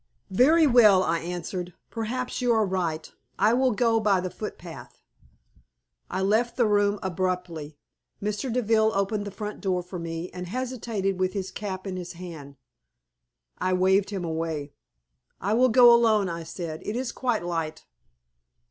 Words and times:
"Very 0.31 0.65
well," 0.65 1.03
I 1.03 1.19
answered; 1.19 1.75
"perhaps 1.91 2.41
you 2.41 2.51
are 2.53 2.65
right, 2.65 3.11
I 3.37 3.53
will 3.53 3.69
go 3.69 3.99
by 3.99 4.19
the 4.19 4.31
footpath." 4.31 5.03
I 6.09 6.23
left 6.23 6.57
the 6.57 6.65
room 6.65 6.97
abruptly. 7.03 7.77
Mr. 8.19 8.51
Deville 8.51 8.93
opened 8.95 9.25
the 9.25 9.29
front 9.29 9.61
door 9.61 9.83
for 9.83 9.99
me, 9.99 10.31
and 10.31 10.47
hesitated 10.47 11.19
with 11.19 11.33
his 11.33 11.51
cap 11.51 11.85
in 11.85 11.97
his 11.97 12.13
hand. 12.13 12.55
I 13.59 13.73
waved 13.73 14.09
him 14.09 14.25
away. 14.25 14.73
"I 15.39 15.53
will 15.53 15.69
go 15.69 15.93
alone," 15.93 16.29
I 16.29 16.45
said. 16.45 16.81
"It 16.83 16.95
is 16.95 17.11
quite 17.11 17.45
light." 17.45 17.85